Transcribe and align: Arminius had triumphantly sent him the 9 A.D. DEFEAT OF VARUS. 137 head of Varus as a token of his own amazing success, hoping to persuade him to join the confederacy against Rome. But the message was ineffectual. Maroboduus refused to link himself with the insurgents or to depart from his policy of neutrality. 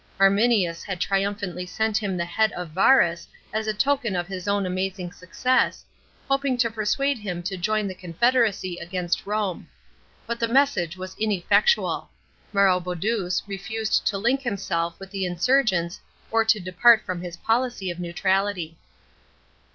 Arminius 0.19 0.81
had 0.81 0.99
triumphantly 0.99 1.63
sent 1.63 1.95
him 1.95 2.13
the 2.17 2.23
9 2.23 2.25
A.D. 2.35 2.47
DEFEAT 2.47 2.57
OF 2.59 2.69
VARUS. 2.71 3.27
137 3.51 3.51
head 3.51 3.53
of 3.53 3.53
Varus 3.53 3.53
as 3.53 3.67
a 3.67 3.71
token 3.79 4.15
of 4.15 4.27
his 4.27 4.47
own 4.47 4.65
amazing 4.65 5.11
success, 5.11 5.85
hoping 6.27 6.57
to 6.57 6.71
persuade 6.71 7.19
him 7.19 7.43
to 7.43 7.55
join 7.55 7.87
the 7.87 7.93
confederacy 7.93 8.77
against 8.77 9.27
Rome. 9.27 9.67
But 10.25 10.39
the 10.39 10.47
message 10.47 10.97
was 10.97 11.15
ineffectual. 11.19 12.09
Maroboduus 12.51 13.43
refused 13.45 14.07
to 14.07 14.17
link 14.17 14.41
himself 14.41 14.99
with 14.99 15.11
the 15.11 15.27
insurgents 15.27 15.99
or 16.31 16.43
to 16.45 16.59
depart 16.59 17.03
from 17.05 17.21
his 17.21 17.37
policy 17.37 17.91
of 17.91 17.99
neutrality. 17.99 18.79